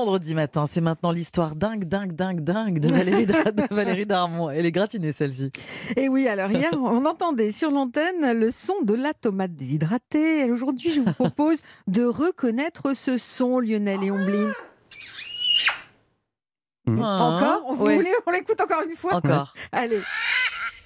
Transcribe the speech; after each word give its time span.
vendredi 0.00 0.34
matin, 0.34 0.64
c'est 0.66 0.80
maintenant 0.80 1.10
l'histoire 1.12 1.54
dingue, 1.54 1.84
dingue, 1.84 2.12
dingue, 2.14 2.40
dingue 2.40 2.78
de 2.80 2.88
Valérie, 2.88 3.26
de 3.26 3.34
Valérie 3.74 4.06
Darmon. 4.06 4.48
Elle 4.50 4.64
est 4.64 4.72
gratinée 4.72 5.12
celle-ci. 5.12 5.50
Et 5.96 6.08
oui, 6.08 6.26
alors 6.26 6.50
hier, 6.50 6.70
on 6.74 7.04
entendait 7.04 7.52
sur 7.52 7.70
l'antenne 7.70 8.32
le 8.38 8.50
son 8.50 8.80
de 8.82 8.94
la 8.94 9.12
tomate 9.12 9.54
déshydratée. 9.54 10.50
Aujourd'hui, 10.50 10.90
je 10.92 11.00
vous 11.02 11.12
propose 11.12 11.58
de 11.86 12.04
reconnaître 12.04 12.94
ce 12.94 13.18
son, 13.18 13.60
Lionel 13.60 14.02
et 14.02 14.10
Omblin. 14.10 14.52
Mmh. 16.86 16.98
Encore? 17.02 17.74
Vous 17.74 17.84
Ouais. 17.84 17.96
voulez 17.96 18.10
On 18.26 18.30
l'écoute 18.30 18.60
encore 18.60 18.82
une 18.88 18.96
fois? 18.96 19.14
Encore. 19.16 19.54
Allez. 19.70 20.00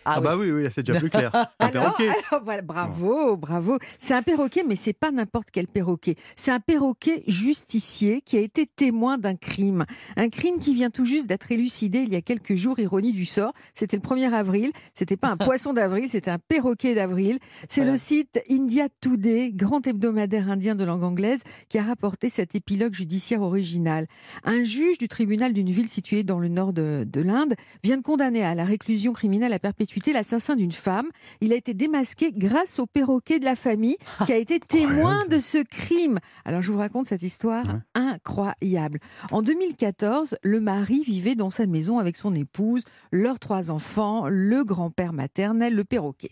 Ah, 0.04 0.20
bah 0.20 0.36
oui, 0.36 0.50
oui, 0.50 0.66
c'est 0.70 0.82
déjà 0.84 0.98
plus 0.98 1.10
clair. 1.10 1.30
Un 1.60 1.66
Alors, 1.66 1.96
perroquet. 1.96 2.08
alors, 2.30 2.44
voilà, 2.44 2.62
bravo, 2.62 3.36
bravo. 3.36 3.78
C'est 3.98 4.14
un 4.14 4.22
perroquet, 4.22 4.64
mais 4.68 4.76
c'est 4.76 4.92
pas 4.92 5.10
n'importe 5.10 5.48
quel 5.50 5.66
perroquet. 5.66 6.16
C'est 6.36 6.50
un 6.50 6.60
perroquet 6.60 7.22
justicier 7.26 8.20
qui 8.20 8.36
a 8.36 8.40
été 8.40 8.66
témoin 8.66 9.16
d'un 9.18 9.34
crime. 9.36 9.84
Un 10.16 10.28
crime 10.28 10.58
qui 10.58 10.74
vient 10.74 10.90
tout 10.90 11.06
juste 11.06 11.26
d'être 11.26 11.50
élucidé 11.50 12.00
il 12.00 12.12
y 12.12 12.16
a 12.16 12.20
quelques 12.20 12.54
jours, 12.54 12.78
ironie 12.78 13.12
du 13.12 13.24
sort. 13.24 13.52
C'était 13.74 13.96
le 13.96 14.02
1er 14.02 14.32
avril. 14.32 14.72
C'était 14.92 15.16
pas 15.16 15.28
un 15.28 15.36
poisson 15.38 15.72
d'avril, 15.72 16.08
c'était 16.08 16.30
un 16.30 16.38
perroquet 16.38 16.94
d'avril. 16.94 17.38
C'est 17.68 17.84
le 17.84 17.96
site 17.96 18.42
India 18.50 18.88
Today, 19.00 19.52
grand 19.54 19.86
hebdomadaire 19.86 20.50
indien 20.50 20.74
de 20.74 20.84
langue 20.84 21.02
anglaise, 21.02 21.40
qui 21.68 21.78
a 21.78 21.82
rapporté 21.82 22.28
cet 22.28 22.54
épilogue 22.54 22.94
judiciaire 22.94 23.42
original. 23.42 24.06
Un 24.44 24.64
juge 24.64 24.98
du 24.98 25.08
tribunal 25.08 25.52
d'une 25.52 25.70
ville 25.70 25.88
située 25.88 26.24
dans 26.24 26.38
le 26.38 26.48
nord 26.48 26.72
de, 26.72 27.06
de 27.06 27.20
l'Inde 27.22 27.54
vient 27.82 27.96
de 27.96 28.02
condamner 28.02 28.44
à 28.44 28.54
la 28.54 28.64
réclusion 28.64 29.12
criminelle 29.12 29.52
à 29.52 29.58
perpétuité 29.58 29.93
l'assassin 30.12 30.56
d'une 30.56 30.72
femme. 30.72 31.08
Il 31.40 31.52
a 31.52 31.56
été 31.56 31.74
démasqué 31.74 32.32
grâce 32.32 32.78
au 32.78 32.86
perroquet 32.86 33.38
de 33.38 33.44
la 33.44 33.54
famille 33.54 33.96
qui 34.26 34.32
a 34.32 34.36
été 34.36 34.60
témoin 34.60 35.24
de 35.26 35.38
ce 35.38 35.58
crime. 35.58 36.18
Alors 36.44 36.62
je 36.62 36.72
vous 36.72 36.78
raconte 36.78 37.06
cette 37.06 37.22
histoire 37.22 37.64
incroyable. 37.94 38.98
En 39.30 39.42
2014, 39.42 40.36
le 40.42 40.60
mari 40.60 41.02
vivait 41.02 41.34
dans 41.34 41.50
sa 41.50 41.66
maison 41.66 41.98
avec 41.98 42.16
son 42.16 42.34
épouse, 42.34 42.84
leurs 43.12 43.38
trois 43.38 43.70
enfants, 43.70 44.28
le 44.28 44.64
grand-père 44.64 45.12
maternel, 45.12 45.74
le 45.74 45.84
perroquet. 45.84 46.30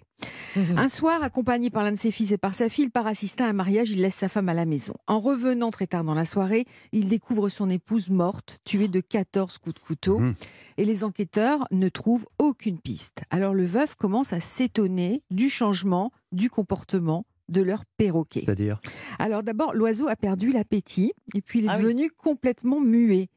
Un 0.76 0.88
soir, 0.88 1.22
accompagné 1.22 1.70
par 1.70 1.84
l'un 1.84 1.92
de 1.92 1.96
ses 1.96 2.10
fils 2.10 2.32
et 2.32 2.38
par 2.38 2.54
sa 2.54 2.68
fille, 2.68 2.84
il 2.84 2.90
part 2.90 3.06
assister 3.06 3.44
à 3.44 3.48
un 3.48 3.52
mariage, 3.52 3.90
il 3.90 4.00
laisse 4.00 4.14
sa 4.14 4.28
femme 4.28 4.48
à 4.48 4.54
la 4.54 4.64
maison. 4.64 4.94
En 5.06 5.20
revenant 5.20 5.70
très 5.70 5.86
tard 5.86 6.04
dans 6.04 6.14
la 6.14 6.24
soirée, 6.24 6.66
il 6.92 7.08
découvre 7.08 7.48
son 7.48 7.70
épouse 7.70 8.10
morte, 8.10 8.58
tuée 8.64 8.88
de 8.88 9.00
14 9.00 9.58
coups 9.58 9.74
de 9.74 9.80
couteau. 9.80 10.18
Mhm. 10.18 10.34
Et 10.78 10.84
les 10.84 11.04
enquêteurs 11.04 11.66
ne 11.70 11.88
trouvent 11.88 12.26
aucune 12.38 12.78
piste. 12.78 13.22
Alors 13.30 13.54
le 13.54 13.64
veuf 13.64 13.94
commence 13.94 14.32
à 14.32 14.40
s'étonner 14.40 15.22
du 15.30 15.50
changement 15.50 16.10
du 16.32 16.50
comportement 16.50 17.24
de 17.52 17.62
leur 17.62 17.84
perroquet. 17.96 18.42
C'est-à-dire 18.44 18.80
Alors 19.18 19.42
d'abord, 19.42 19.74
l'oiseau 19.74 20.08
a 20.08 20.16
perdu 20.16 20.50
l'appétit 20.50 21.12
et 21.34 21.40
puis 21.42 21.60
il 21.60 21.66
est 21.66 21.68
Ah 21.68 21.74
oui. 21.76 21.82
devenu 21.82 22.10
complètement 22.10 22.80
muet. 22.80 23.28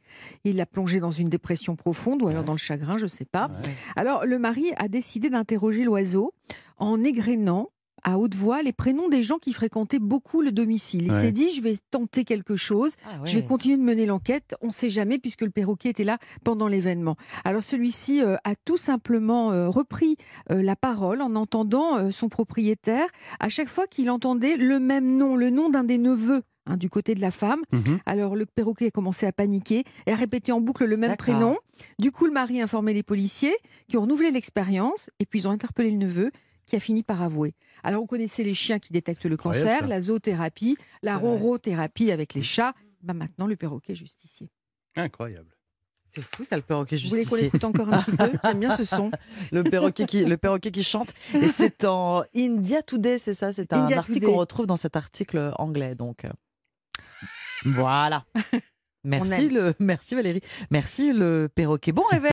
Il 0.44 0.56
l'a 0.56 0.66
plongé 0.66 1.00
dans 1.00 1.12
une 1.12 1.30
dépression 1.30 1.76
profonde 1.76 2.22
ou 2.24 2.28
alors 2.28 2.44
dans 2.44 2.52
le 2.54 2.58
chagrin, 2.58 2.98
je 2.98 3.04
ne 3.04 3.10
sais 3.10 3.26
pas. 3.26 3.52
Alors 3.96 4.26
le 4.26 4.40
mari 4.40 4.72
a 4.78 4.88
décidé 4.88 5.30
d'interroger 5.30 5.84
l'oiseau 5.84 6.34
en 6.78 7.04
égrénant 7.04 7.70
à 8.08 8.18
haute 8.20 8.36
voix 8.36 8.62
les 8.62 8.72
prénoms 8.72 9.10
des 9.10 9.24
gens 9.24 9.40
qui 9.40 9.52
fréquentaient 9.52 10.00
beaucoup 10.00 10.42
le 10.42 10.52
domicile. 10.52 11.04
Il 11.08 11.12
Ouais. 11.12 11.20
s'est 11.20 11.32
dit, 11.32 11.50
je 11.50 11.62
vais 11.62 11.76
tenter 11.92 12.24
quelque 12.24 12.56
chose, 12.56 12.94
Ah 13.06 13.18
je 13.26 13.36
vais 13.36 13.44
continuer 13.44 13.76
de 13.78 13.82
mener 13.82 14.06
l'enquête, 14.06 14.56
on 14.62 14.68
ne 14.68 14.72
sait 14.72 14.90
jamais 14.90 15.18
puisque 15.20 15.42
le 15.42 15.50
perroquet 15.50 15.90
était 15.90 16.04
là 16.04 16.18
pendant 16.44 16.68
l'événement. 16.68 17.16
Alors 17.44 17.64
celui-ci 17.64 18.22
euh, 18.24 18.36
a 18.44 18.54
tout 18.64 18.78
simplement 18.78 19.52
euh, 19.52 19.68
repris 19.70 20.16
euh, 20.52 20.62
la 20.62 20.76
parole 20.76 21.22
en 21.22 21.36
entendant 21.36 21.98
euh, 21.98 22.12
son 22.12 22.30
propriétaire 22.30 23.08
à 23.40 23.50
chaque 23.50 23.70
fois 23.70 23.88
qu'il 23.88 24.10
entendait 24.10 24.56
le 24.56 24.80
même 24.80 25.18
nom, 25.18 25.36
le 25.36 25.50
nom 25.50 25.70
d'un 25.70 25.84
des 25.84 25.98
neveux. 25.98 26.44
hein, 26.68 26.78
du 26.78 26.90
côté 26.90 27.14
de 27.14 27.22
la 27.22 27.30
femme. 27.32 27.62
Mhm. 27.74 28.00
Alors 28.08 28.36
le 28.36 28.46
perroquet 28.48 28.88
a 28.88 28.92
commencé 28.92 29.26
à 29.28 29.32
paniquer 29.32 29.84
et 30.08 30.12
à 30.12 30.16
répéter 30.16 30.52
en 30.52 30.60
boucle 30.62 30.86
le 30.86 30.98
même 30.98 31.16
prénom. 31.16 31.58
Du 32.00 32.12
coup, 32.12 32.26
le 32.26 32.32
mari 32.32 32.60
a 32.60 32.64
informé 32.64 32.92
les 32.94 33.04
policiers 33.04 33.56
qui 33.88 33.98
ont 33.98 34.02
renouvelé 34.02 34.32
l'expérience 34.32 35.10
et 35.20 35.26
puis 35.28 35.40
ils 35.42 35.48
ont 35.48 35.52
interpellé 35.52 35.92
le 35.92 35.98
neveu 35.98 36.32
qui 36.66 36.76
a 36.76 36.80
fini 36.80 37.04
par 37.04 37.22
avouer. 37.22 37.54
Alors 37.84 38.04
on 38.04 38.08
connaissait 38.08 38.44
les 38.44 38.54
chiens 38.54 38.80
qui 38.80 38.92
détectent 38.92 39.26
le 39.26 39.38
cancer, 39.38 39.88
la 39.88 40.02
zoothérapie, 40.02 40.78
la 41.04 41.18
rorothérapie 41.18 42.12
avec 42.12 42.34
les 42.34 42.42
chats. 42.42 42.74
Bah 43.02 43.14
maintenant 43.14 43.46
le 43.48 43.56
perroquet 43.56 43.96
justicier. 43.96 44.50
Incroyable. 44.96 45.56
C'est 46.16 46.24
fou 46.24 46.46
ça, 46.46 46.56
le 46.56 46.62
perroquet 46.62 46.96
Vous 46.96 47.10
voulez 47.10 47.26
qu'on 47.26 47.36
justicier. 47.36 47.44
l'écoute 47.46 47.64
encore 47.66 47.94
un 47.94 48.02
petit 48.02 48.16
peu? 48.16 48.32
J'aime 48.44 48.60
bien 48.60 48.76
ce 48.76 48.84
son. 48.96 49.12
Le 49.52 49.64
perroquet 49.64 50.06
qui, 50.06 50.24
le 50.24 50.38
perroquet 50.38 50.72
qui 50.72 50.82
chante. 50.82 51.14
Et 51.34 51.50
c'est 51.50 51.84
en 51.84 52.24
India 52.34 52.82
Today, 52.82 53.18
c'est 53.18 53.34
ça? 53.34 53.52
C'est 53.52 53.74
un 53.74 53.84
India 53.84 53.98
article 53.98 54.26
qu'on 54.26 54.38
retrouve 54.38 54.66
dans 54.66 54.78
cet 54.78 54.96
article 54.96 55.52
anglais. 55.58 55.94
Donc 55.94 56.24
euh, 56.24 56.30
voilà. 57.66 58.26
Merci, 59.06 59.50
le, 59.50 59.76
merci 59.78 60.16
Valérie. 60.16 60.42
Merci 60.72 61.14
le 61.14 61.48
perroquet. 61.54 61.92
Bon 61.92 62.02
réveil. 62.10 62.24